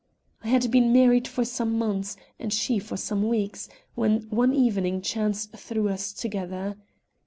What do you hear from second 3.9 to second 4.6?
when one